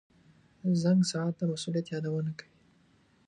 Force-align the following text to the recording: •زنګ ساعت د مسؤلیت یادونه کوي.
•زنګ 0.83 1.01
ساعت 1.11 1.33
د 1.37 1.41
مسؤلیت 1.51 1.87
یادونه 1.93 2.31
کوي. 2.39 2.51